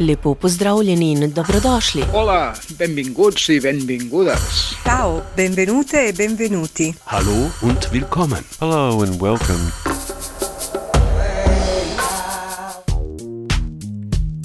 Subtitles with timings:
[0.00, 2.02] Lepo pozdravljeni in dobrodošli.
[2.12, 4.72] Hola, benvinguts i benvingudes.
[4.84, 6.94] Ciao, benvenute e benvenuti.
[7.04, 8.44] Hallo und willkommen.
[8.60, 9.60] Hello and welcome.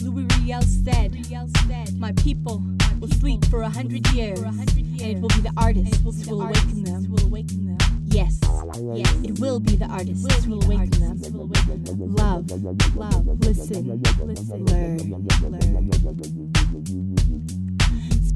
[0.03, 1.11] Louis Riel said,
[1.99, 2.61] My people
[2.99, 4.39] will sleep for a hundred years,
[5.05, 7.77] it will be the artists who will awaken them.
[8.05, 8.39] Yes,
[8.93, 11.19] yes, it will be the artists who will awaken them.
[12.15, 12.49] Love,
[12.95, 14.97] love, listen, listen, learn,
[15.51, 17.44] learn.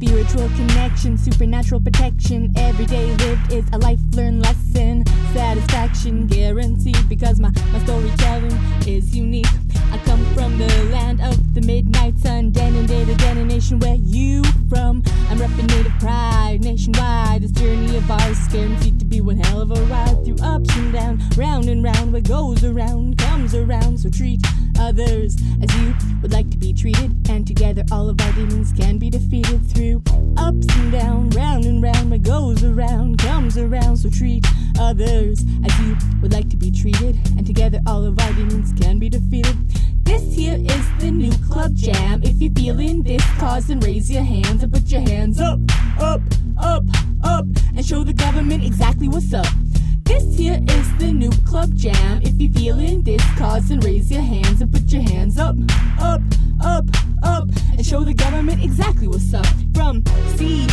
[0.02, 2.54] Spiritual connection, supernatural protection.
[2.56, 5.06] Every day lived is a life learned lesson.
[5.34, 9.46] Satisfaction guaranteed because my, my storytelling is unique.
[9.92, 13.80] I come from the land of the midnight sun, detonated detonation.
[13.80, 15.04] Where you from?
[15.30, 17.42] I'm repping native pride nationwide.
[17.42, 20.94] This journey of ours guaranteed to be one hell of a ride through ups and
[20.94, 22.14] downs, round and round.
[22.14, 24.00] What goes around comes around.
[24.00, 24.46] So treat
[24.80, 28.98] others as you would like to be treated, and together all of our demons can
[28.98, 30.02] be defeated through
[30.38, 32.10] ups and downs, round and round.
[32.10, 33.98] What goes around comes around.
[33.98, 34.46] So treat
[34.80, 38.98] others as you would like to be treated, and together all of our demons can
[39.00, 39.56] be defeated.
[40.04, 42.24] This here is the new club jam.
[42.24, 45.60] If you're feeling this cause, then raise your hands and put your hands up,
[46.00, 46.22] up,
[46.58, 46.84] up,
[47.24, 49.46] up, and show the government exactly what's up.
[50.10, 52.24] This here is the new club jam.
[52.24, 55.56] If you're feeling this cause, then raise your hands and put your hands up,
[56.00, 56.22] up,
[56.66, 56.86] up,
[57.22, 59.46] up, and show the government exactly what's up.
[59.76, 60.04] From
[60.36, 60.66] sea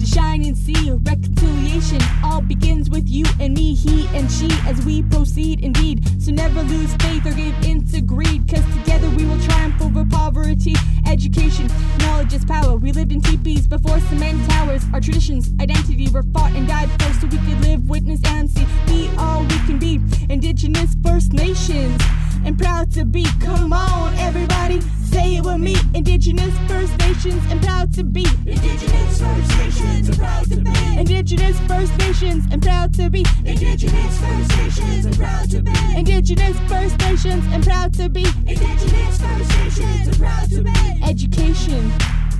[0.00, 5.04] to shining sea, reconciliation all begins with you and me, he and she, as we
[5.04, 6.04] proceed indeed.
[6.20, 10.04] So never lose faith or give in to greed, cause together we will triumph over
[10.04, 10.74] poverty.
[11.06, 12.76] Education, knowledge is power.
[12.76, 14.84] We lived in teepees before cement towers.
[14.92, 18.66] Our traditions, identity were fought and died for so we could live, witness, and see.
[18.86, 20.00] Be all we can be.
[20.28, 22.00] Indigenous First Nations.
[22.44, 23.26] And proud to be.
[23.40, 25.76] Come on, everybody, say it with me.
[25.94, 28.24] Indigenous First Nations and proud to be.
[28.46, 30.98] Indigenous First Nations and proud to be.
[30.98, 33.24] Indigenous First Nations and proud to be.
[33.44, 35.72] Indigenous First Nations and proud to be.
[35.94, 38.26] Indigenous First Nations and proud to be.
[38.46, 40.70] Indigenous First Nations and proud to be.
[41.04, 41.92] Education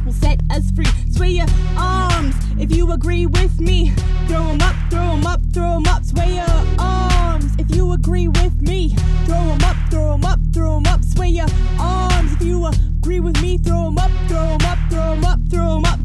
[0.05, 0.87] will set us free.
[1.11, 1.47] Sway your
[1.77, 3.93] arms if you agree with me.
[4.27, 6.05] Throw 'em up, throw 'em up, throw 'em up.
[6.05, 6.47] Sway your
[6.78, 8.94] arms if you agree with me.
[9.27, 11.05] Throw 'em up, throw 'em up, throw 'em up.
[11.05, 13.59] Sway your arms if you agree with me.
[13.59, 16.00] Throw 'em up, throw 'em up, throw 'em up, throw 'em up.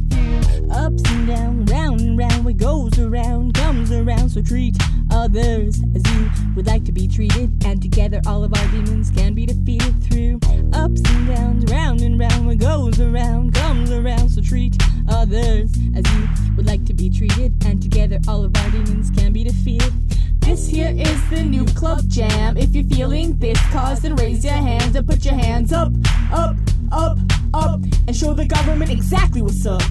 [0.71, 4.29] Ups and down, round and round, what goes around comes around.
[4.29, 4.77] So treat
[5.15, 9.33] others as you would like to be treated, and together all of our demons can
[9.33, 10.39] be defeated through
[10.73, 12.45] ups and downs, round and round.
[12.45, 14.29] What goes around comes around.
[14.29, 14.75] So treat
[15.09, 16.27] others as you
[16.57, 19.93] would like to be treated, and together all of our demons can be defeated.
[20.41, 22.57] This here is the new club jam.
[22.57, 25.91] If you're feeling this cause, then raise your hands and put your hands up,
[26.31, 26.55] up,
[26.91, 27.17] up,
[27.53, 29.81] up, and show the government exactly what's up.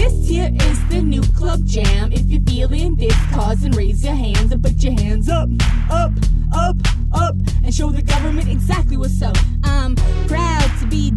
[0.00, 2.10] This here is the new club jam.
[2.10, 5.50] If you're feeling this cause, then raise your hands and put your hands up,
[5.90, 6.12] up,
[6.54, 6.76] up,
[7.12, 9.36] up, and show the government exactly what's up.
[9.62, 9.96] I'm
[10.26, 11.10] proud to be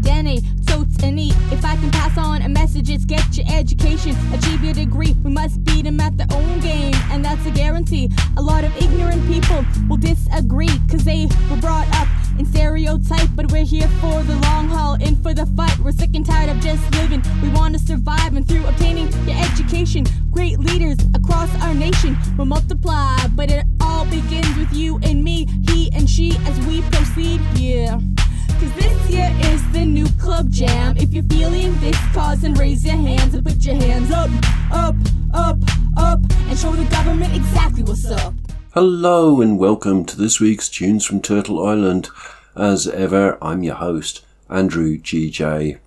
[0.65, 1.29] Dene, totally.
[1.51, 5.15] If I can pass on a message, it's get your education, achieve your degree.
[5.23, 8.09] We must beat them at their own game, and that's a guarantee.
[8.37, 12.07] A lot of ignorant people will disagree, cause they were brought up
[12.39, 15.77] in stereotype, but we're here for the long haul, in for the fight.
[15.79, 17.23] We're sick and tired of just living.
[17.41, 22.45] We want to survive, and through obtaining your education, great leaders across our nation will
[22.45, 23.27] multiply.
[23.35, 27.41] But it all begins with you and me, he and she, as we proceed.
[27.55, 27.99] Yeah.
[31.13, 34.31] You're feeling this cause, then raise your hands and put your hands up,
[34.71, 34.95] up,
[35.31, 35.57] up,
[35.95, 38.33] up, and show the government exactly what's up.
[38.73, 42.09] Hello and welcome to this week's Tunes from Turtle Island.
[42.55, 45.77] As ever, I'm your host, Andrew GJ.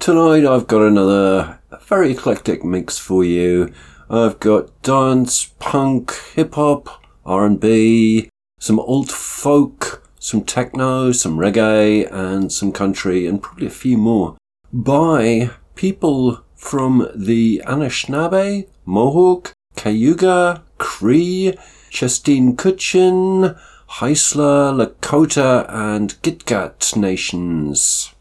[0.00, 3.72] Tonight I've got another very eclectic mix for you.
[4.10, 12.52] I've got dance, punk, hip hop, R&B, some alt folk, some techno, some reggae, and
[12.52, 14.36] some country, and probably a few more
[14.72, 21.56] by people from the Anishinaabe, Mohawk, Cayuga, Cree,
[21.90, 28.12] Chestine Kutchin, Haisla, Lakota, and Gitga'at nations.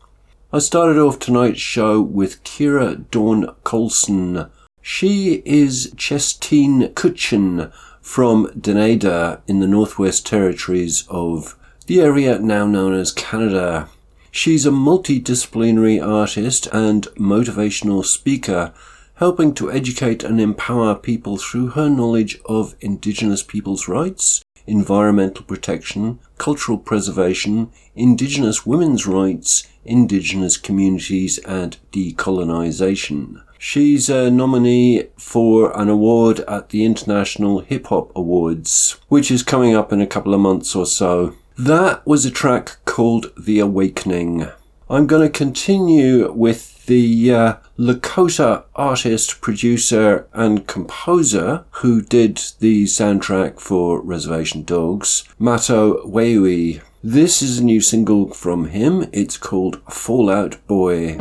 [0.54, 4.50] I started off tonight's show with Kira Dawn Colson.
[4.82, 7.72] She is Chestine Kutchin
[8.02, 11.58] from Dunedin in the Northwest Territories of
[11.88, 13.90] the area now known as Canada.
[14.38, 18.72] She's a multidisciplinary artist and motivational speaker,
[19.16, 26.20] helping to educate and empower people through her knowledge of Indigenous people's rights, environmental protection,
[26.38, 33.42] cultural preservation, Indigenous women's rights, Indigenous communities, and decolonization.
[33.58, 39.76] She's a nominee for an award at the International Hip Hop Awards, which is coming
[39.76, 41.34] up in a couple of months or so.
[41.60, 44.48] That was a track called The Awakening.
[44.92, 52.84] I'm going to continue with the uh, Lakota artist, producer, and composer who did the
[52.84, 56.82] soundtrack for Reservation Dogs, Mato Wayuhi.
[57.04, 59.10] This is a new single from him.
[59.12, 61.18] It's called Fall Out Boy.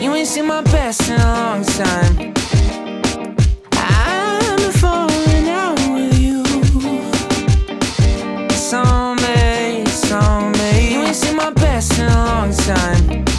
[0.00, 2.32] You ain't seen my best in a long time.
[3.72, 6.42] I'm falling out with you.
[8.48, 10.94] It's all me, it's Someday, me.
[10.94, 13.29] You ain't seen my best in a long time.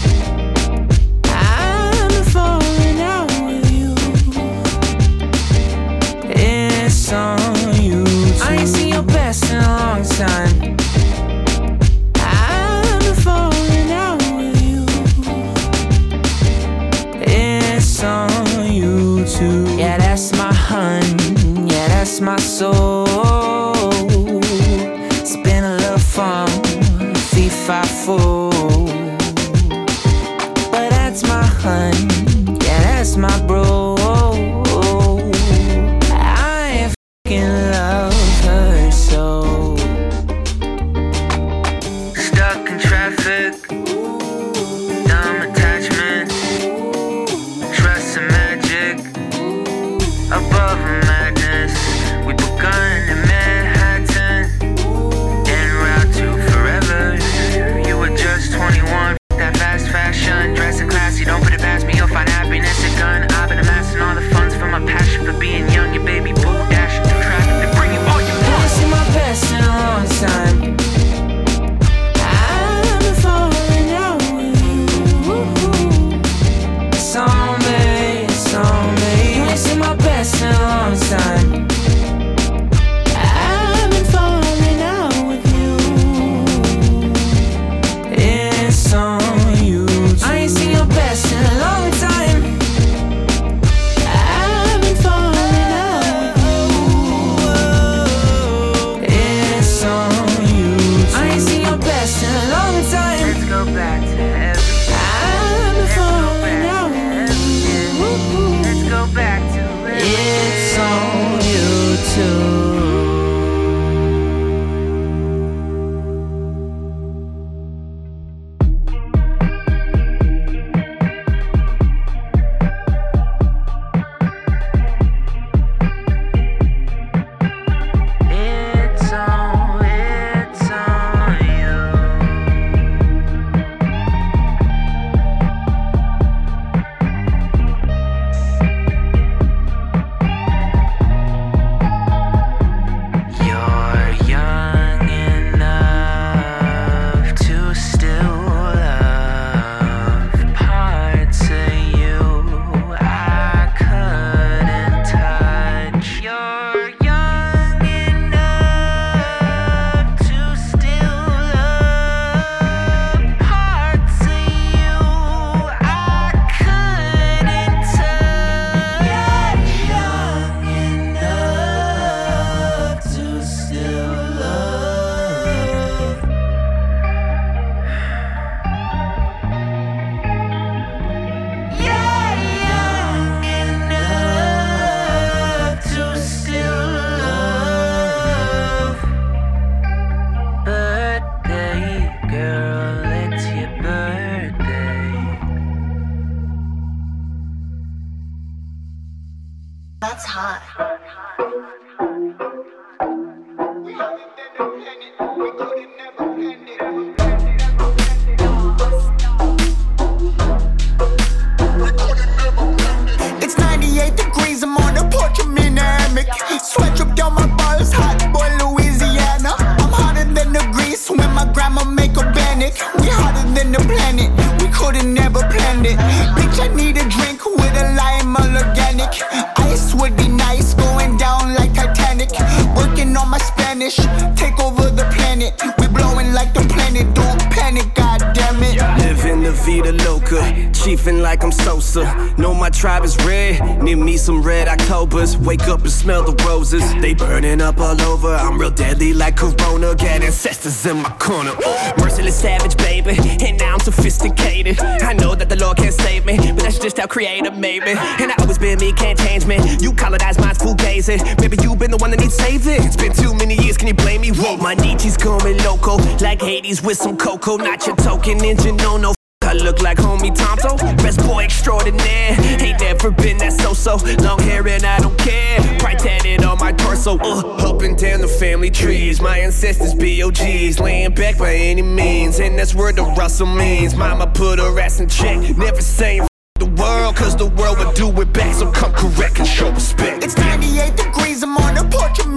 [244.22, 245.36] Some red Octobers.
[245.38, 248.36] Wake up and smell the roses, they burning up all over.
[248.36, 251.54] I'm real deadly like Corona, got ancestors in my corner.
[251.98, 254.80] Merciless savage, baby, and now I'm sophisticated.
[254.80, 257.92] I know that the Lord can't save me, but that's just how Creator made me.
[257.92, 259.58] And I always been me, can't change me.
[259.80, 261.18] You colonize minds, fugazi.
[261.42, 262.84] Maybe you been the one that needs saving.
[262.84, 264.30] It's been too many years, can you blame me?
[264.32, 267.58] Whoa, my Nietzsche's going loco, like Hades with some cocoa.
[267.58, 269.16] Not your token engine, no, no.
[269.52, 272.38] I look like homie Tonto, best boy extraordinaire.
[272.62, 273.98] Ain't never been that so-so.
[274.24, 275.60] Long hair and I don't care.
[275.78, 277.20] Pride tatted on my torso.
[277.20, 279.20] Uh, up and down the family trees.
[279.20, 280.80] My ancestors B.O.G's.
[280.80, 282.40] Laying back by any means.
[282.40, 283.94] And that's where the Russell means.
[283.94, 285.58] Mama put her ass in check.
[285.58, 286.26] Never saying
[286.58, 288.56] the world, cause the world would do it back.
[288.56, 290.24] So come correct and show respect.
[290.24, 292.32] It's 98 degrees, I'm on the porch, I'm.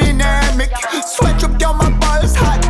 [1.07, 2.64] Sweat drip down my balls, hot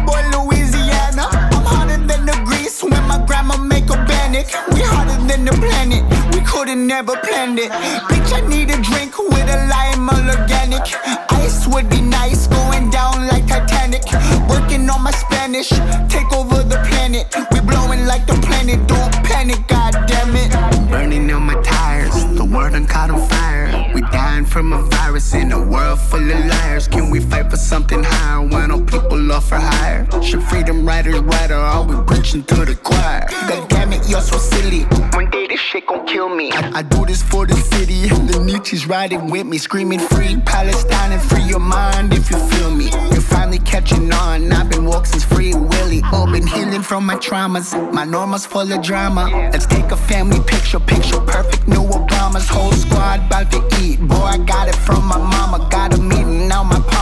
[4.35, 4.75] panic.
[4.75, 6.03] We hotter than the planet,
[6.35, 7.71] we couldn't never planned it.
[7.71, 10.83] Bitch, I need a drink with a lime all organic.
[11.31, 14.03] Ice would be nice, going down like Titanic.
[14.49, 15.69] Working on my Spanish,
[16.09, 17.27] take over the planet.
[17.53, 20.51] We blowing like the planet, don't panic, god damn it.
[20.91, 23.91] Burning on my tires, the world done caught on fire.
[23.95, 26.89] We dying from a virus in a world full of liars.
[26.89, 28.47] Can we fight for something higher?
[28.47, 30.09] Why don't people offer higher?
[30.23, 33.27] Should freedom riders ride or are we preaching to the choir?
[33.31, 34.83] God damn it, you're so silly.
[35.15, 36.51] One day this shit gon' kill me.
[36.53, 38.09] I, I do this for the city.
[38.09, 42.71] The Nietzsche's riding with me, screaming free Palestine and free your mind if you feel
[42.71, 42.91] me.
[43.13, 44.53] You're finally catching on.
[44.53, 46.03] I've been walking since Free Willy.
[46.13, 47.69] Oh, been healing from my traumas.
[47.93, 49.25] My normal's full of drama.
[49.53, 51.67] Let's take a family picture, picture perfect.
[51.69, 54.01] New Obama's whole squad about to eat.
[54.01, 55.69] Boy, I got it from my mama.
[55.71, 56.94] Got a meeting now my palm until they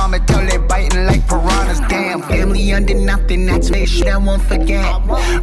[0.72, 1.80] biting like piranhas.
[1.88, 3.44] Damn, family under nothing.
[3.44, 4.86] That's me shit I won't forget.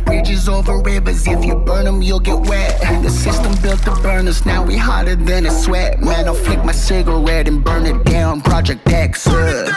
[0.06, 1.28] Bridges over rivers.
[1.28, 2.72] If you burn them, you'll get wet.
[3.04, 4.46] The system built to burn us.
[4.46, 6.02] Now we hotter than a sweat.
[6.02, 8.42] Man, I'll flick my cigarette and burn it down.
[8.42, 9.28] Project X.
[9.28, 9.72] uh.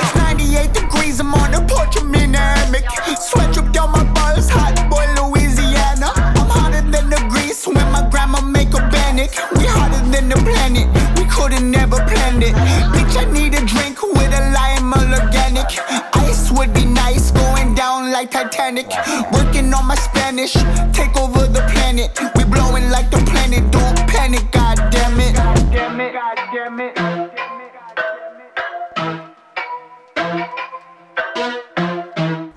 [0.00, 2.86] It's 98 degrees, I'm on the porch, I'm in a hammock.
[3.20, 6.10] Sweat drip down my balls, hot boy Louisiana.
[6.38, 9.30] I'm hotter than the grease when my grandma make a panic.
[9.56, 12.97] We hotter than the planet, we couldn't never planned it.
[18.18, 18.88] Like Titanic.
[19.32, 20.54] Working on my Spanish,
[20.92, 22.18] take over the planet.
[22.34, 25.36] We blowing like the planet, don't panic, god damn it.
[25.36, 26.98] God damn it, god damn it.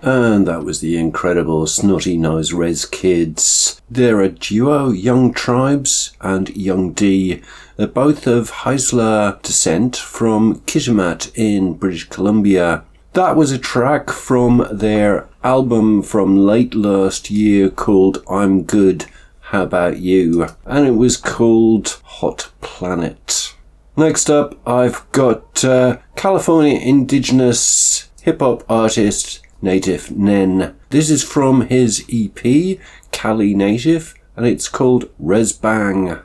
[0.02, 3.80] And that was the incredible Snotty Nose Rez Kids.
[3.88, 7.44] They're a duo, Yung Trybez and Young D.
[7.78, 12.84] They're both of Haisla descent from Kitimat in British Columbia.
[13.14, 19.06] That was a track from their album from late last year called I'm Good,
[19.40, 20.48] How About You?
[20.66, 23.56] And it was called Hot Planet.
[23.98, 30.76] Next up, I've got uh, California indigenous hip hop artist Native Nenn.
[30.90, 32.80] This is from his EP,
[33.12, 36.20] Cali Native, and it's called Rez Bang.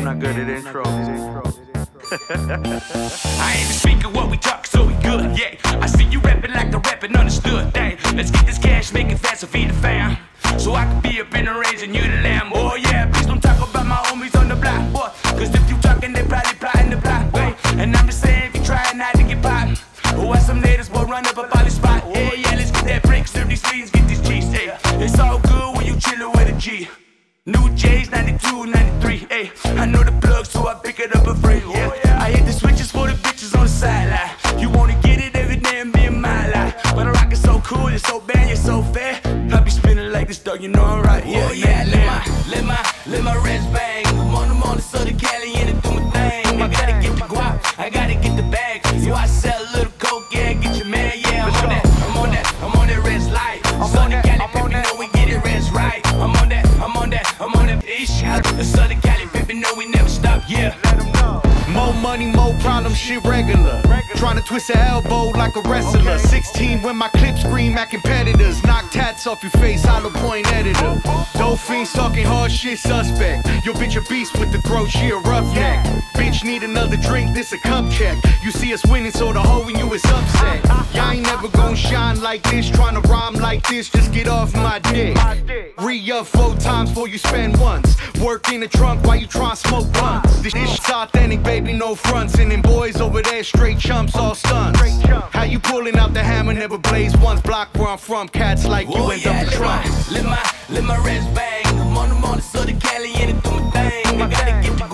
[0.00, 1.39] I'm not good at intros.
[2.12, 5.54] I ain't speaking what we talk, so we good, yeah.
[5.64, 7.98] I see you rapping like the rapping understood, dang.
[8.16, 10.16] Let's get this cash, make it fast, so feed the fam.
[10.58, 12.50] So I can be up in the range and you the lamb.
[12.52, 15.08] Oh yeah, please don't talk about my homies on the block, boy.
[15.38, 17.54] Cause if you talking, they probably plotting the block, babe.
[17.78, 20.90] And I'm just saying, if you trying not to get popped, oh, why some natives
[20.90, 22.02] will run up on the spot.
[22.08, 24.76] Yeah, yeah, let's get that brick, serve these sleeves, get these cheese, hey.
[24.98, 26.88] It's all good when you chillin' with a G.
[27.46, 29.52] New J's 92, 93, hey.
[29.64, 31.62] I know the plug, so I pick it up and free.
[31.70, 31.99] Yeah.
[40.50, 41.26] Spinning like this, dog, you know I'm right.
[41.26, 44.06] Yeah, oh, yeah, let my, let my, let my rest bang.
[44.06, 46.62] I'm on the morning, Southern Cali, and it do my thing.
[46.62, 48.86] I gotta get the guap, I gotta get the bag.
[49.02, 51.46] So I sell a little coke, yeah, get your man, yeah.
[51.46, 53.60] I'm on that, I'm on that, I'm on that rest light.
[53.90, 56.00] Southern Cali, baby, know we get it rest right.
[56.14, 58.20] I'm on that, I'm on that, I'm on that ish.
[58.20, 60.76] The Southern Cali, baby, know we never stop, yeah.
[61.68, 63.89] More money, more problems, shit regular.
[64.20, 66.18] Trying to twist an elbow like a wrestler.
[66.18, 68.62] 16 when my clip scream at competitors.
[68.64, 71.00] Knock tats off your face, hollow point editor.
[71.38, 73.48] Dope fiends talking hard shit, suspect.
[73.64, 75.86] Your bitch a beast with the throat, she a roughneck.
[76.16, 78.22] Bitch need another drink, this a cup check.
[78.44, 80.60] You see us winning, so the hoe in you is upset.
[80.64, 80.96] Ah, ah, ah.
[80.96, 84.52] Y'all ain't never gonna shine like this, trying to rhyme like this, just get off
[84.54, 85.16] my dick.
[85.78, 87.96] Re up four times before you spend once.
[88.20, 90.40] Work in the trunk while you try and smoke blunts.
[90.42, 92.38] This shit's authentic, baby, no fronts.
[92.38, 94.80] And them boys over there, straight chumps, all stunts.
[95.32, 97.40] How you pulling out the hammer, never blaze once.
[97.40, 100.10] Block where I'm from, cats like you Oh, end yeah, up trunks.
[100.12, 101.64] let my, let my wrist bang.
[101.66, 104.20] I'm on the morning, so the Cali in it, do my thing.
[104.22, 104.89] I gotta get the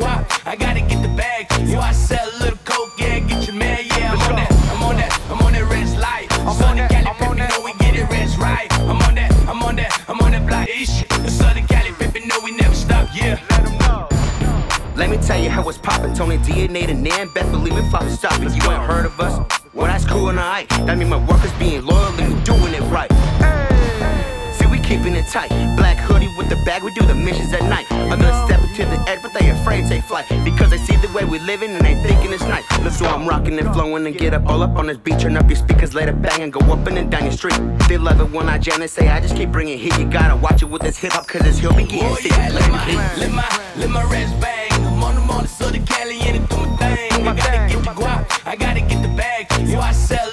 [25.37, 25.77] tight.
[25.77, 27.87] Black hoodie with the bag, we do the missions at night.
[28.13, 30.27] Others stepping to the edge, but they afraid to take flight.
[30.45, 32.65] Because they see the way we living and they thinking it's nice.
[32.83, 35.19] Look, so I'm rocking and flowing and get up all up on this beat.
[35.19, 37.61] Turn up your speakers, let it bang and go up and then down your street.
[37.89, 39.97] They love it when I jam and say, I just keep bringing heat.
[39.99, 42.51] You gotta watch it with this hip hop, cause this hill be getting Oh yeah,
[42.53, 42.85] let my,
[43.21, 44.73] let my, let my rest bang.
[44.73, 47.29] I'm on the morning, so the Cali in it, do my thing.
[47.29, 49.47] I gotta get the guap, I gotta get the bag.
[49.69, 50.26] Yo, I sell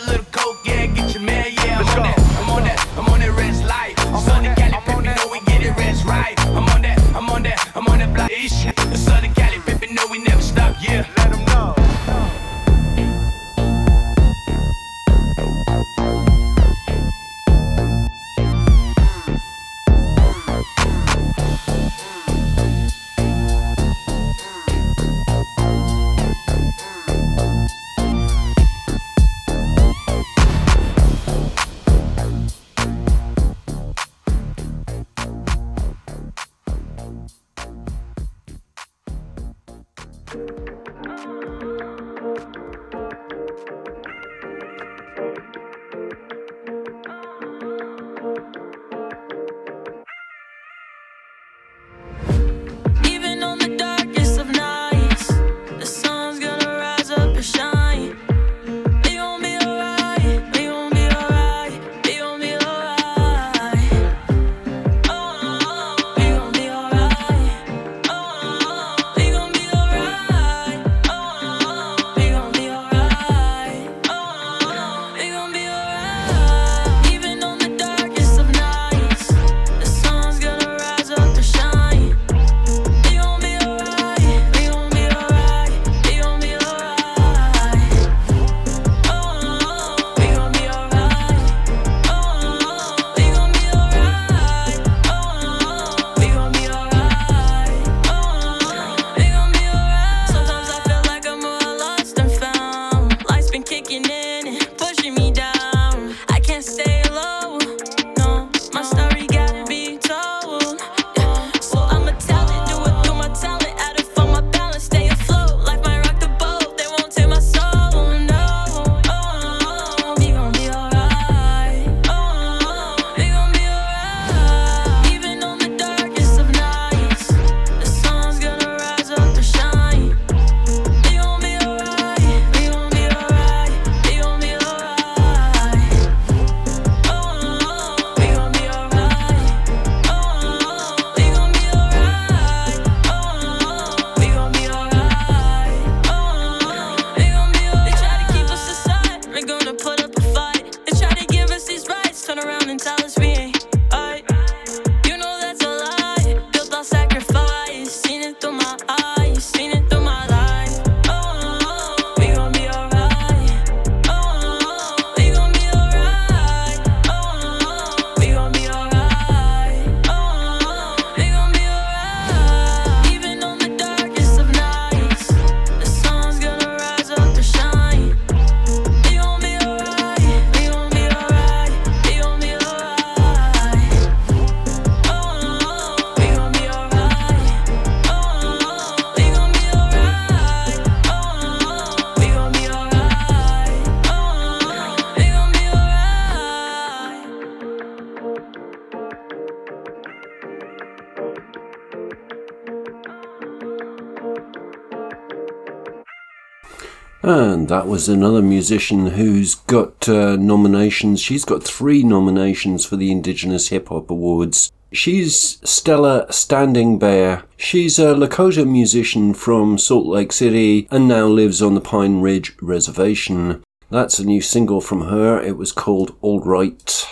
[207.67, 211.21] That was another musician who's got uh, nominations.
[211.21, 214.71] She's got three nominations for the Indigenous Hip Hop Awards.
[214.91, 217.43] She's Stella Standingbear.
[217.57, 222.55] She's a Lakota musician from Salt Lake City and now lives on the Pine Ridge
[222.61, 223.63] Reservation.
[223.89, 225.41] That's a new single from her.
[225.41, 227.07] It was called All Right.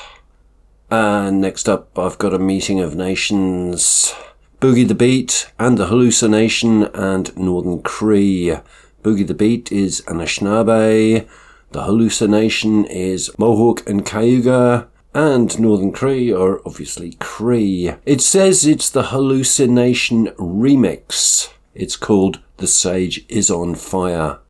[0.91, 4.13] And next up, I've got a meeting of nations.
[4.59, 8.57] Boogey The Beat and the Halluci Nation and Northern Cree.
[9.01, 11.27] Boogey The Beat is Anishinaabe.
[11.71, 14.87] The Halluci Nation is Mohawk and Cayuga.
[15.13, 17.93] And Northern Cree are obviously Cree.
[18.05, 21.49] It says it's the Halluci Nation remix.
[21.73, 24.40] It's called The Sage is on Fire.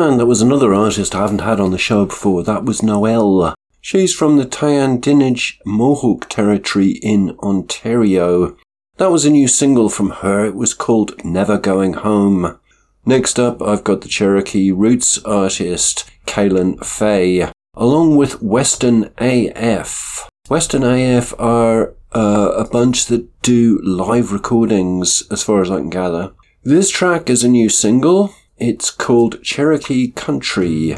[0.00, 2.44] And there was another artist I haven't had on the show before.
[2.44, 3.52] That was Noelle.
[3.80, 8.56] She's from the Tyendinaga Mohawk territory in Ontario.
[8.98, 10.44] That was a new single from her.
[10.44, 12.60] It was called Never Going Home.
[13.04, 20.28] Next up, I've got the Cherokee Roots artist Kalyn Fay, along with Western AF.
[20.48, 25.90] Western AF are uh, a bunch that do live recordings, as far as I can
[25.90, 26.32] gather.
[26.62, 28.32] This track is a new single.
[28.60, 30.96] It's called Cherokee Country.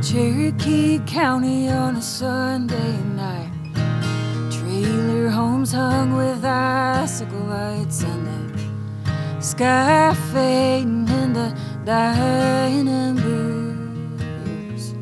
[0.00, 3.50] Cherokee County on a Sunday night.
[4.52, 8.39] Trailer homes hung with icicle lights and the
[9.40, 14.94] sky fading in the dying embers.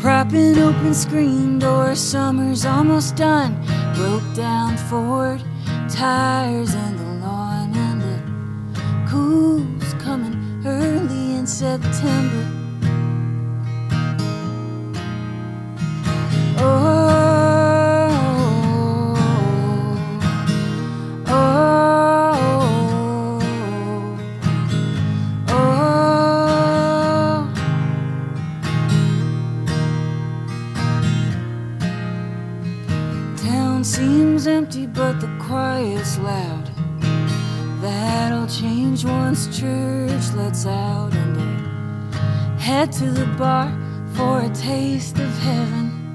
[0.00, 3.54] Propping open screen door, summer's almost done.
[3.94, 5.42] Broke down Ford
[5.88, 12.46] tires in the lawn, and the cool's coming early in September.
[16.58, 17.29] Oh,
[33.82, 36.70] Seems empty, but the choir's loud.
[37.80, 43.72] That'll change once church lets out, and they head to the bar
[44.14, 46.12] for a taste of heaven.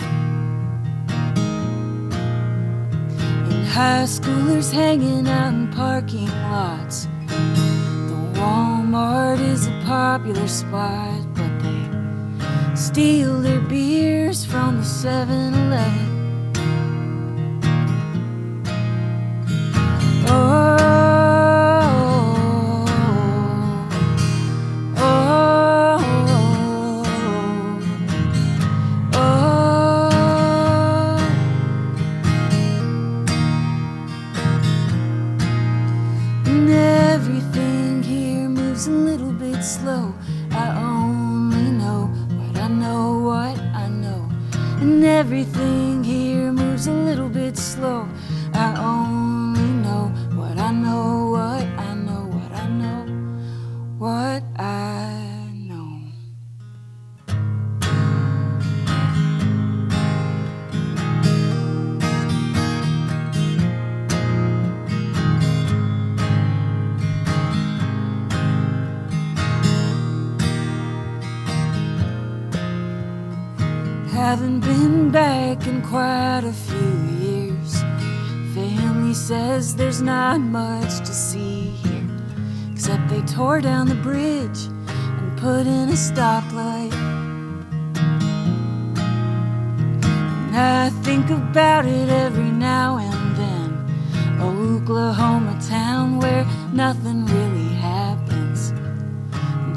[3.49, 7.08] And high schoolers hanging out in parking lots.
[7.28, 16.14] The Walmart is a popular spot, but they steal their beers from the 7 Eleven.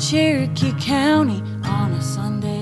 [0.09, 2.58] Cherokee County on a Sunday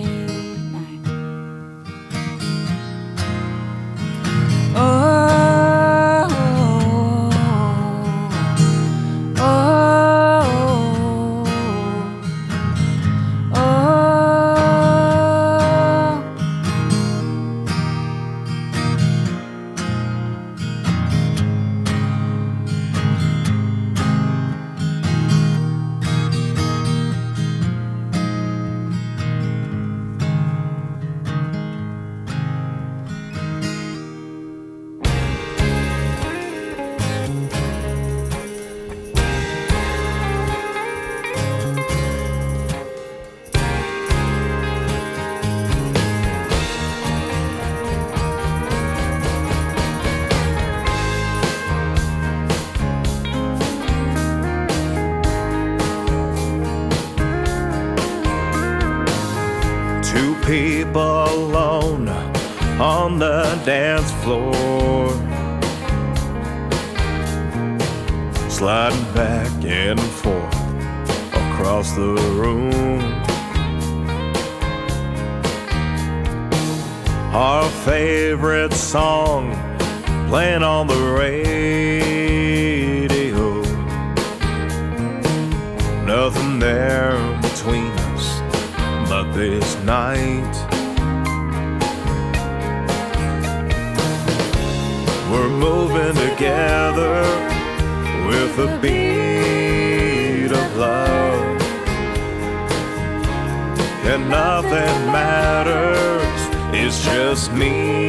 [107.51, 108.01] me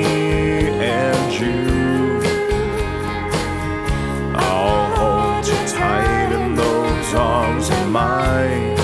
[0.79, 2.21] and you.
[4.35, 8.77] I'll hold you tight in those arms of mine.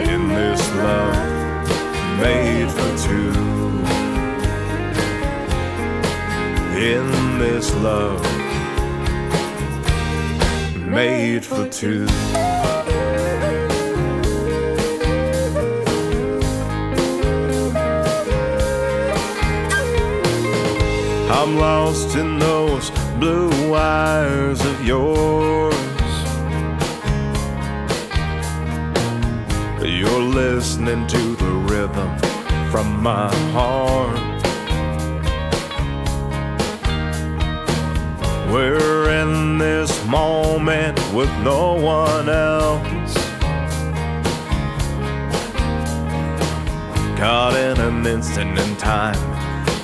[0.00, 1.16] In this love
[2.20, 3.32] made for two.
[6.76, 8.22] In this love
[10.88, 12.06] made for two.
[21.42, 25.74] I'm lost in those blue eyes of yours.
[29.82, 32.16] You're listening to the rhythm
[32.70, 34.20] from my heart.
[38.52, 43.14] We're in this moment with no one else.
[47.18, 49.31] Caught in an instant in time,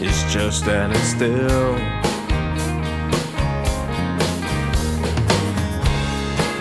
[0.00, 1.74] it's just standing still.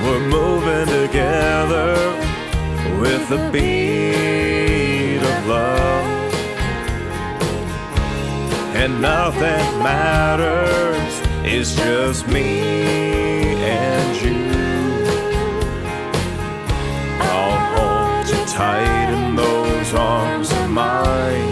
[0.03, 1.95] We're moving together
[2.99, 6.33] with the beat of love.
[8.75, 14.47] And nothing matters, it's just me and you.
[17.19, 21.46] I'll hold you tight in those arms of mine.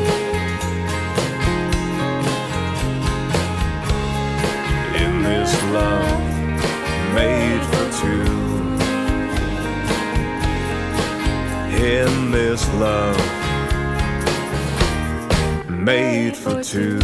[5.76, 6.22] Love
[7.14, 8.26] made for two.
[11.94, 13.20] In this love
[15.70, 17.00] made for two.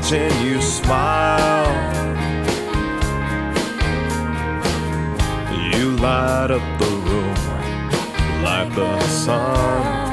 [0.00, 1.74] Watching you smile.
[5.72, 7.34] You light up the room
[8.44, 10.12] like the sun.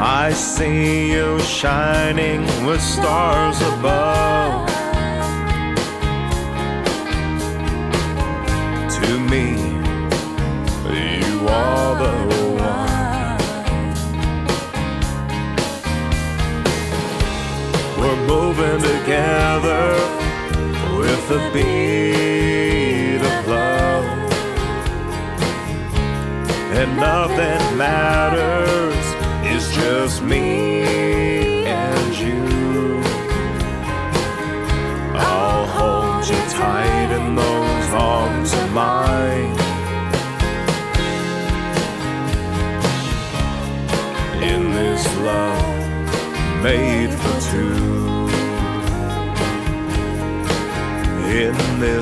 [0.00, 4.71] I see you shining with stars above.
[21.32, 24.04] The beat of love.
[26.78, 29.04] And nothing matters,
[29.50, 30.61] it's just me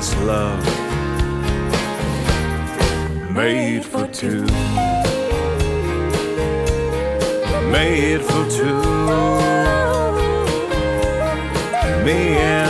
[0.01, 0.64] this love
[3.34, 4.46] made for two.
[7.70, 8.80] Made for two.
[12.07, 12.18] Me
[12.55, 12.70] and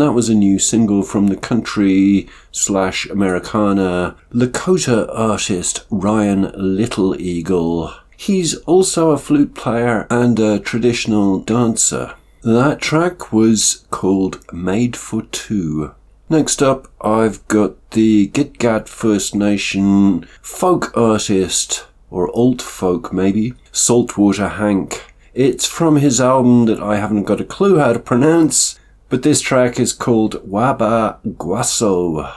[0.00, 7.94] And that was a new single from the country slash Americana Lakota artist Ryan LittleEagle.
[8.16, 12.14] He's also a flute player and a traditional dancer.
[12.42, 15.94] That track was called Made for Two.
[16.30, 24.48] Next up, I've got the Gitga'at First Nation folk artist, or alt folk maybe, Saltwater
[24.48, 25.12] Hank.
[25.34, 28.79] It's from his album that I haven't got a clue how to pronounce,
[29.10, 32.30] but this track is called Waaba Gwasoo.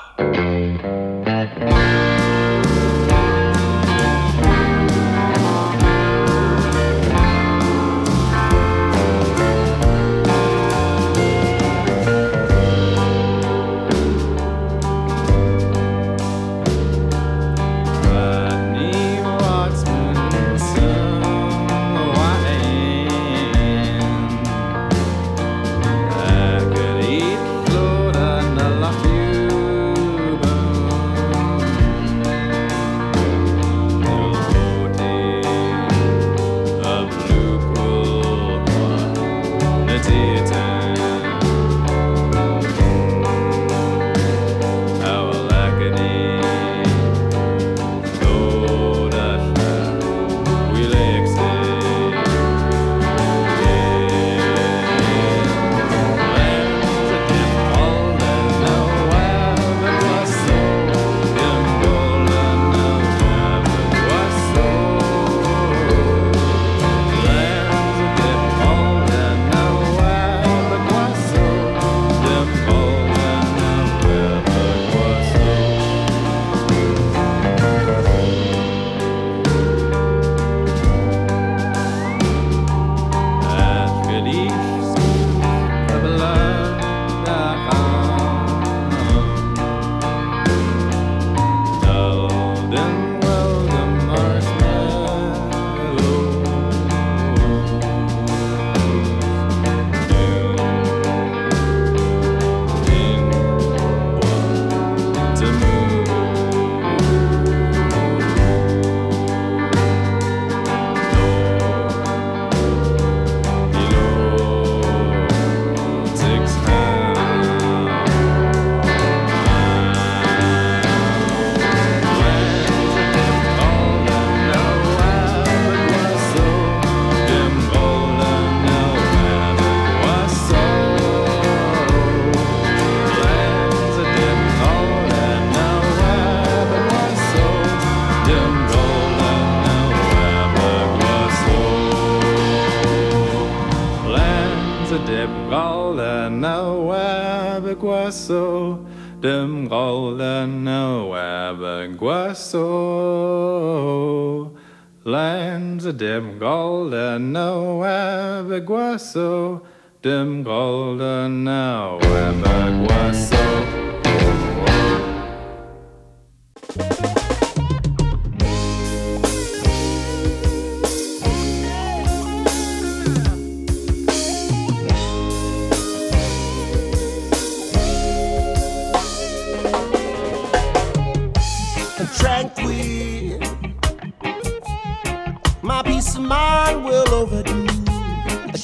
[185.64, 187.66] My peace of mind will overdo.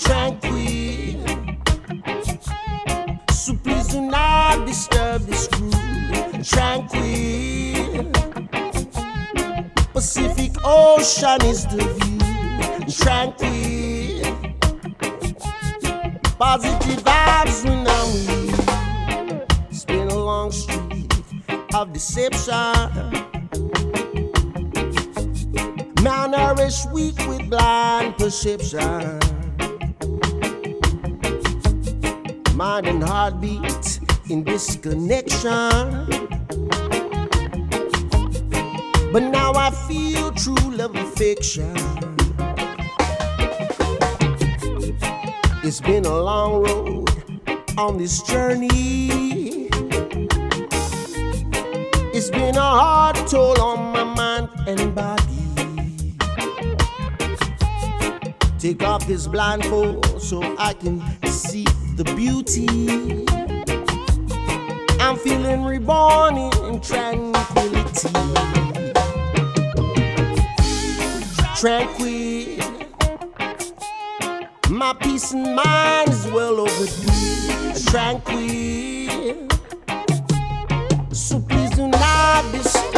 [0.03, 1.23] Tranquil.
[3.31, 6.45] So please do not disturb this groove.
[6.45, 8.11] Tranquil.
[9.93, 12.19] Pacific Ocean is the view.
[12.91, 14.19] Tranquil.
[16.37, 19.45] Positive vibes when I'm with you.
[19.69, 21.13] It's been a long street
[21.73, 23.28] of deception.
[26.29, 29.19] Malnourished, weak with blind perception.
[32.55, 33.99] Mind and heartbeat
[34.29, 36.05] in disconnection.
[39.11, 41.75] But now I feel true love affection.
[45.63, 47.09] It's been a long road
[47.75, 49.67] on this journey.
[52.13, 54.48] It's been a hard toll on my mind
[58.59, 61.63] Take off this blindfold so I can see
[61.95, 62.67] the beauty.
[64.99, 68.09] I'm feeling reborn in tranquility.
[71.55, 72.59] Tranquil.
[74.69, 77.79] My peace and mind is well overdue.
[77.85, 79.47] Tranquil.
[81.13, 82.88] So please do not disturb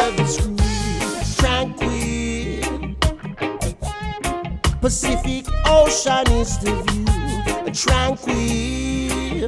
[4.82, 7.04] Pacific Ocean is the view.
[7.72, 9.46] Tranquil.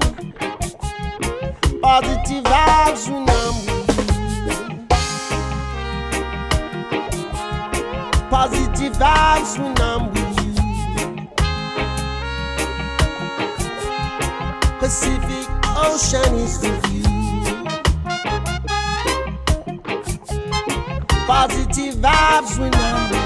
[1.83, 4.87] Positive vibes when I'm with you.
[8.31, 10.55] Positive vibes when I'm with you.
[14.79, 17.03] Pacific Ocean is the view.
[21.27, 23.24] Positive vibes when I'm with you.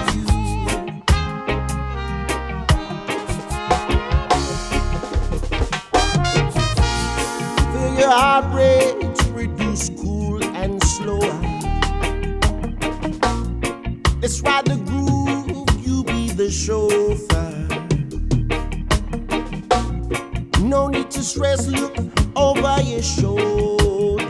[8.08, 11.20] Feel your heart rate reduce cool and slower.
[14.22, 17.52] Let's ride the groove, you be the chauffeur.
[20.64, 21.94] No need to stress, look
[22.34, 24.24] over your shoulder.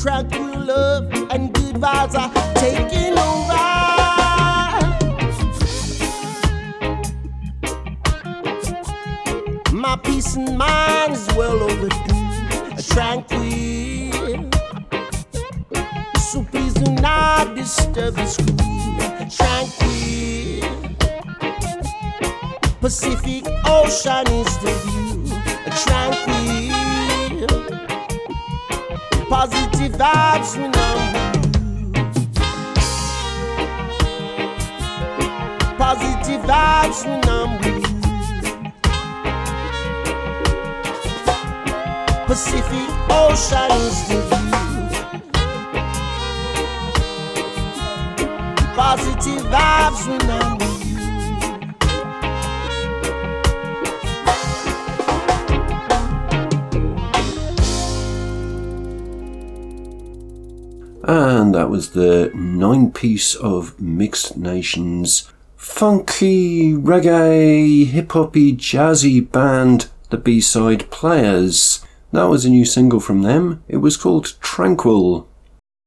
[0.00, 3.67] Tranquil love and good vibes are taking over.
[18.10, 18.56] The school.
[19.28, 20.62] Tranquil.
[22.80, 25.26] Pacific Ocean is the view.
[25.84, 26.72] Tranquil.
[29.28, 30.98] Positive vibes when I'm.
[35.76, 37.98] Positive vibes when I'm with you.
[42.26, 44.47] Pacific Ocean is the view.
[48.88, 50.96] Positive vibes when I'm with you.
[61.06, 69.90] And that was the nine piece of Mixed Nations funky reggae hip hoppy jazzy band
[70.08, 71.84] the B-side players.
[72.12, 73.62] That was a new single from them.
[73.68, 75.28] It was called Tranquil.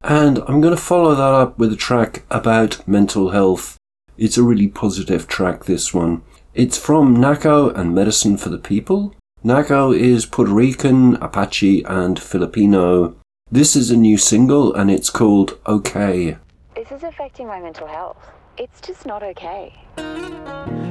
[0.04, 3.78] And I'm going to follow that up with a track about mental health.
[4.18, 6.24] It's a really positive track, this one.
[6.54, 9.16] It's from Nahko and Medicine for the People.
[9.44, 13.16] Nahko is Puerto Rican, Apache, and Filipino.
[13.50, 16.38] This is a new single and it's called Okay.
[16.76, 18.18] This is affecting my mental health.
[18.58, 19.74] It's just not okay.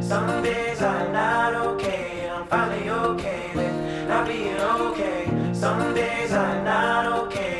[0.00, 5.52] Some days are not okay, and I'm finally okay with not being okay.
[5.52, 7.59] Some days are not okay,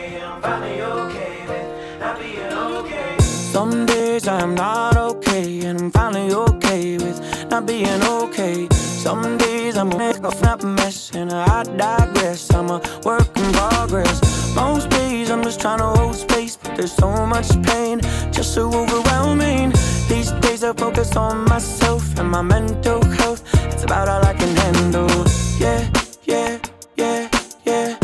[3.61, 8.66] Some days I'm not okay, and I'm finally okay with not being okay.
[8.70, 12.50] Some days I'm a make a snap mess, and I digress.
[12.54, 14.16] I'm a work in progress.
[14.54, 18.00] Most days I'm just trying to hold space, but there's so much pain,
[18.32, 19.74] just so overwhelming.
[20.08, 23.42] These days I focus on myself and my mental health.
[23.70, 25.11] It's about all I can handle.
[25.58, 25.86] Yeah,
[26.24, 26.58] yeah,
[26.96, 27.28] yeah,
[27.66, 27.98] yeah.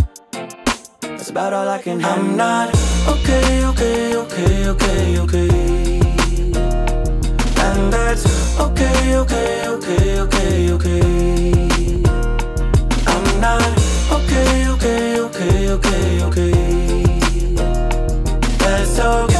[1.00, 2.28] That's about all I can handle.
[2.28, 5.48] I'm not okay, okay, okay, okay, okay.
[7.64, 11.02] And that's okay, okay, okay, okay, okay.
[13.06, 13.62] I'm not
[14.16, 16.52] okay, okay, okay, okay, okay.
[18.58, 19.35] That's okay.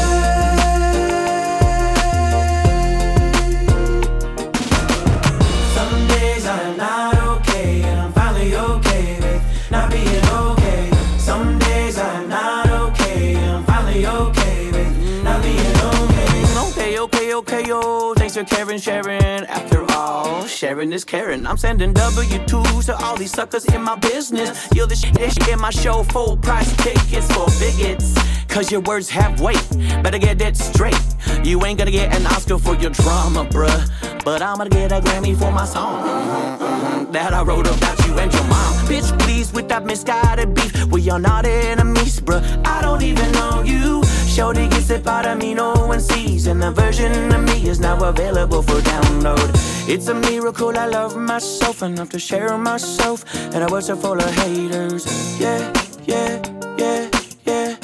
[18.36, 18.44] Yo.
[18.44, 19.46] Thanks for caring, sharing.
[19.46, 21.46] After all, sharing is caring.
[21.46, 24.68] I'm sending W2s to all these suckers in my business.
[24.74, 28.14] You're the shit that shit in my show, full price tickets for bigots.
[28.48, 29.62] Cause your words have weight.
[30.02, 30.98] Better get that straight.
[31.44, 34.24] You ain't gonna get an Oscar for your drama, bruh.
[34.24, 36.02] But I'm gonna get a Grammy for my song.
[36.04, 38.72] Mhm, mhm, That I wrote about you and your mom.
[38.86, 40.84] Bitch, please, with that misguided beef.
[40.86, 42.42] We are not enemies, bruh.
[42.66, 44.05] I don't even know you.
[44.36, 46.46] Shorty gets it out of me, no one sees.
[46.46, 49.48] And the version of me is now available for download.
[49.88, 53.24] It's a miracle I love myself enough to share myself.
[53.54, 55.40] And I are full of haters.
[55.40, 55.72] Yeah,
[56.04, 56.42] yeah,
[56.76, 57.08] yeah,
[57.46, 57.76] yeah.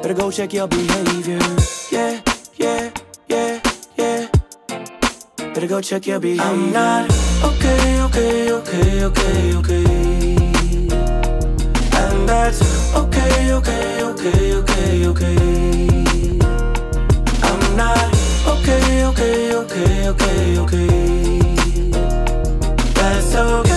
[0.00, 1.38] Better go check your behavior.
[1.92, 2.22] Yeah,
[2.54, 2.90] yeah,
[3.28, 3.60] yeah,
[3.98, 4.28] yeah.
[5.52, 6.44] Better go check your behavior.
[6.44, 7.10] I'm not
[7.44, 9.84] okay, okay, okay, okay, okay.
[11.92, 15.06] And that's okay, okay, okay, okay, okay.
[15.06, 16.38] okay.
[17.42, 18.14] I'm not
[18.46, 21.40] okay, okay, okay, okay, okay.
[22.94, 23.75] That's okay.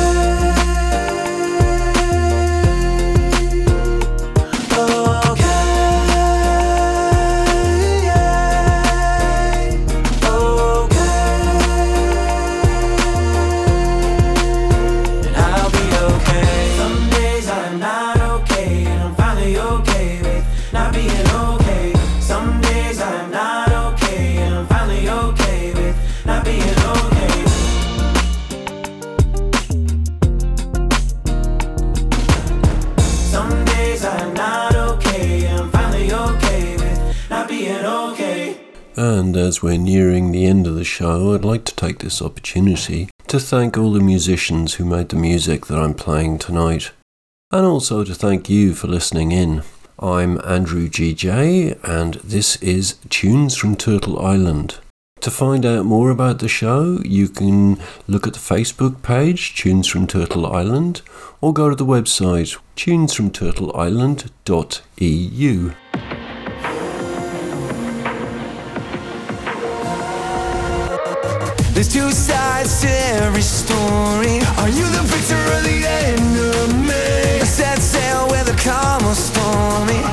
[39.30, 43.12] And as we're nearing the end of the show, I'd like to take this opportunity
[43.28, 46.90] to thank all the musicians who made the music that I'm playing tonight,
[47.52, 49.62] and also to thank you for listening in.
[50.00, 54.80] I'm Andrew GJ, and this is Tunes from Turtle Island.
[55.22, 59.86] To find out more about the show, you can look at the Facebook page, Tunes
[59.86, 61.04] from Turtle Island,
[61.40, 65.72] or go to the website, tunesfromturtleisland.eu.
[71.80, 72.90] There's two sides to
[73.24, 74.44] every story.
[74.60, 77.40] Are you the victor or the enemy?
[77.40, 80.04] I set sail with a calm or stormy.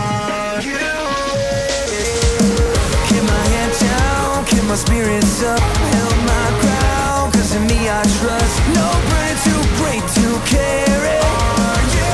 [3.11, 7.33] Keep my head down, keep my spirits up, held my ground.
[7.35, 8.55] Cause in me I trust.
[8.71, 11.19] No burden too great to carry.
[11.19, 12.11] Are you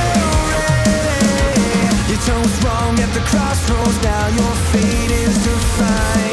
[0.49, 2.09] ready?
[2.09, 4.01] Your tone's wrong at the crossroads.
[4.01, 6.32] Now your fate is defined.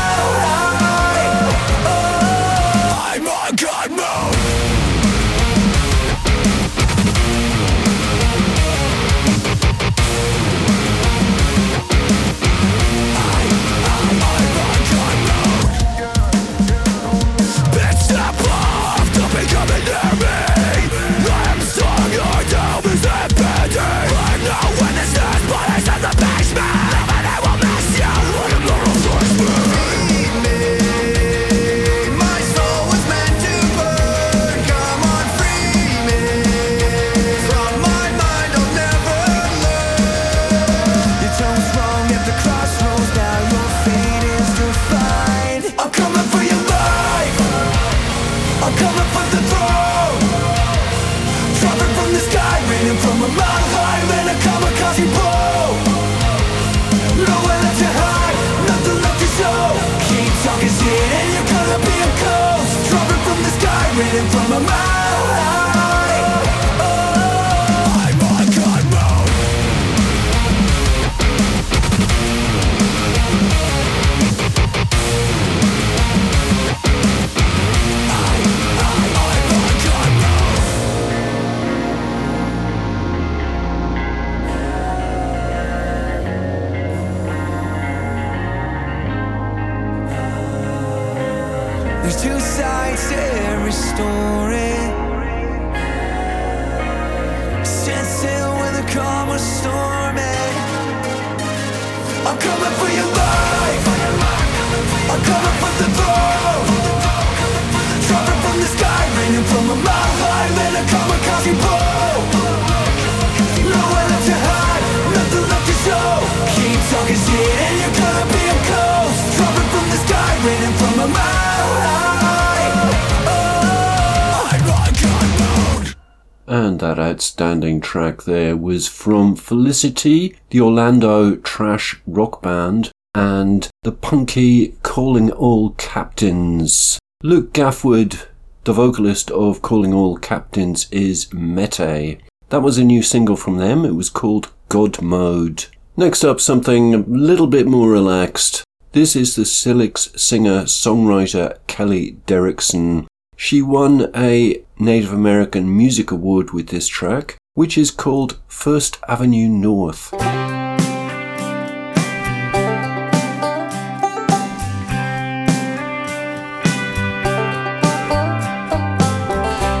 [128.71, 136.97] was from Felicity, the Orlando trash rock band, and the punky Calling All Captains.
[137.21, 138.27] Luke Gaffwood,
[138.63, 142.21] the vocalist of Calling All Captains, is Métis.
[142.47, 143.83] That was a new single from them.
[143.83, 145.65] It was called God Mode.
[145.97, 148.63] Next up, something a little bit more relaxed.
[148.93, 153.05] This is the Syilx singer songwriter Kelly Derrickson.
[153.35, 159.49] She won a Native American Music Award with this track, which is called First Avenue
[159.49, 160.11] North.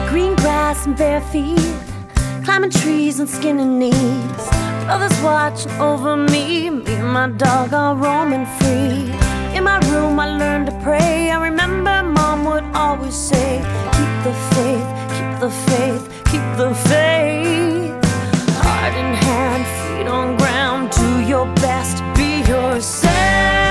[0.09, 1.57] Green grass and bare feet,
[2.43, 4.49] climbing trees and skinning knees.
[4.83, 9.09] Brothers watching over me, me and my dog are roaming free.
[9.55, 11.31] In my room, I learned to pray.
[11.31, 13.59] I remember mom would always say,
[13.93, 17.91] Keep the faith, keep the faith, keep the faith.
[18.63, 23.70] Heart in hand, feet on ground, do your best, be yourself.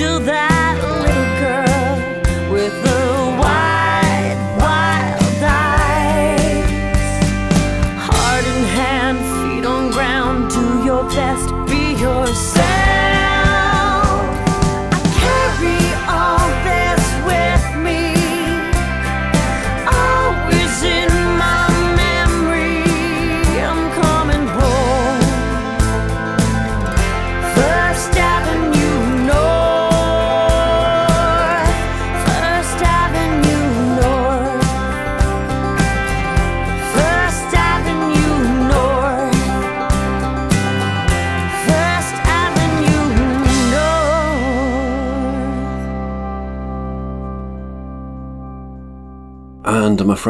[0.00, 0.49] Angel, that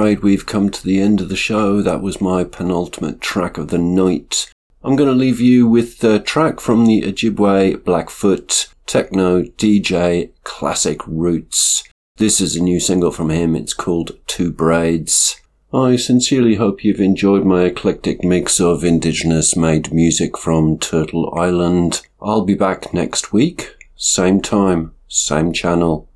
[0.00, 1.82] afraid we've come to the end of the show.
[1.82, 4.50] That was my penultimate track of the night.
[4.82, 11.06] I'm going to leave you with the track from the Ojibwe Blackfoot techno DJ Classic
[11.06, 11.84] Roots.
[12.16, 13.54] This is a new single from him.
[13.54, 15.38] It's called Two Braids.
[15.70, 22.00] I sincerely hope you've enjoyed my eclectic mix of indigenous made music from Turtle Island.
[22.22, 26.08] I'll be back next week, same time, same channel.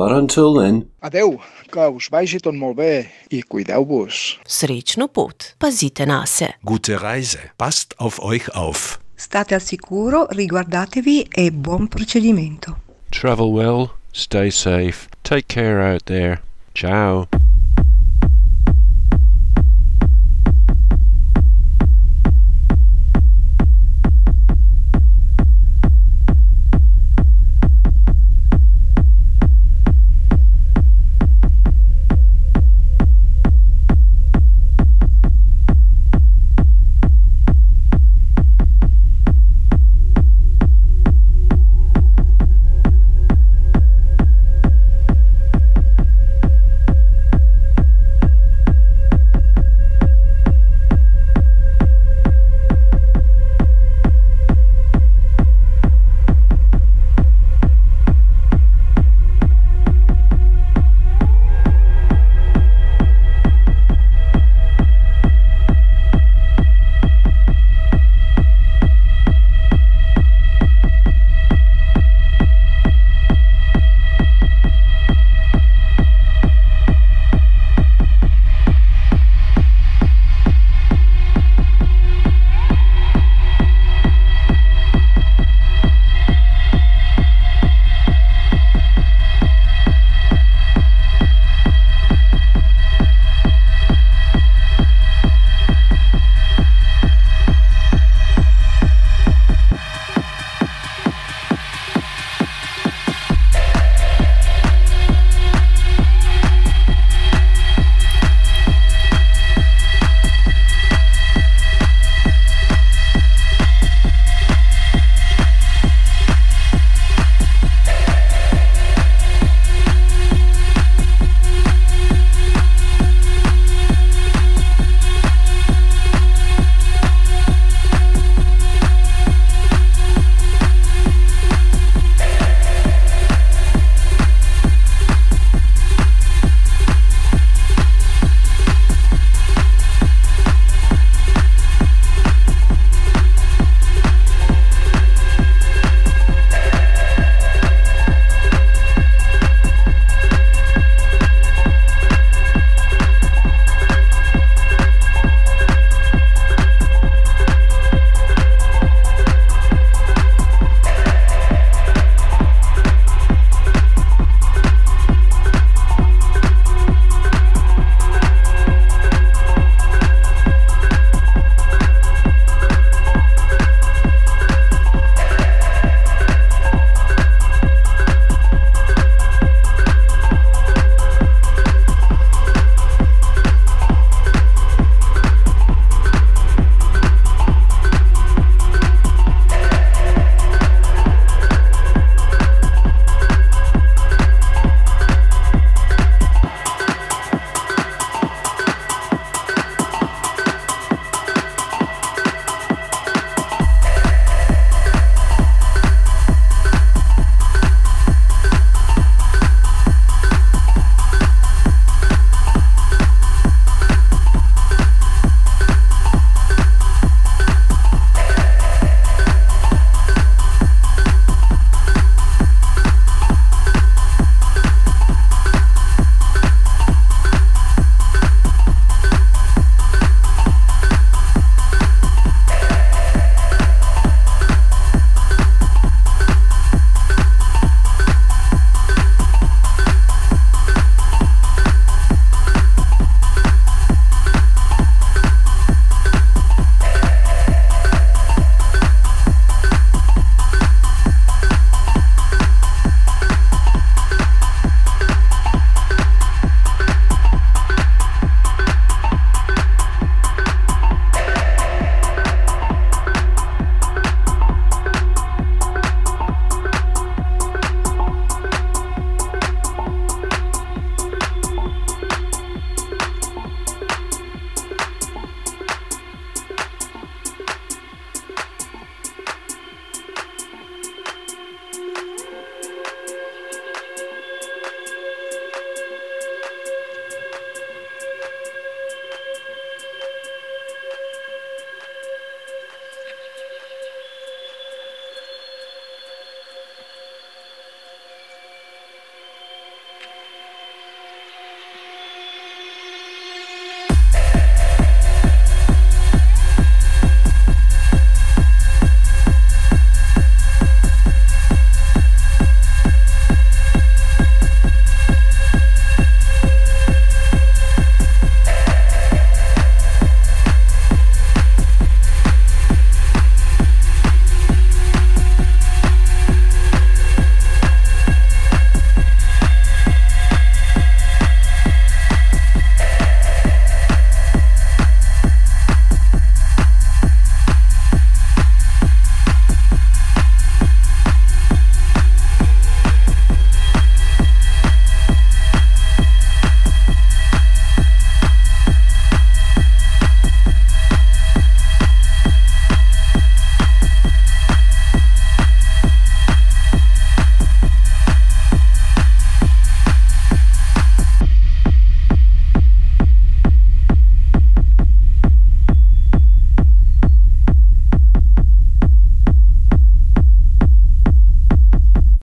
[0.00, 2.92] But until then, Adeu, que us vagi tot molt bé
[3.30, 4.38] i cuideu-vos.
[4.44, 6.50] Srečno pot, pazite na se.
[6.66, 7.52] Gute Reise.
[7.56, 8.98] Passt auf euch auf.
[9.20, 12.76] State al sicuro, riguardatevi e buon procedimento.
[13.10, 16.40] Travel well, stay safe, take care out there.
[16.74, 17.28] Ciao.